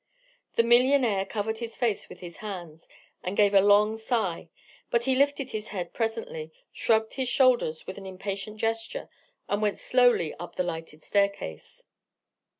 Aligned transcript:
The 0.55 0.63
millionaire 0.63 1.27
covered 1.27 1.59
his 1.59 1.77
face 1.77 2.09
with 2.09 2.21
his 2.21 2.37
hands, 2.37 2.87
and 3.21 3.37
gave 3.37 3.53
a 3.53 3.61
long 3.61 3.95
sigh: 3.97 4.49
but 4.89 5.03
he 5.05 5.13
lifted 5.15 5.51
his 5.51 5.67
head 5.67 5.93
presently, 5.93 6.51
shrugged 6.71 7.13
his 7.13 7.29
shoulders 7.29 7.85
with 7.85 7.99
an 7.99 8.07
impatient 8.07 8.57
gesture, 8.57 9.09
and 9.47 9.61
went 9.61 9.77
slowly 9.77 10.33
up 10.39 10.55
the 10.55 10.63
lighted 10.63 11.03
staircase. 11.03 11.83